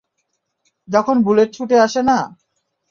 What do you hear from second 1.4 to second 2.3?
ছুটে আসে না?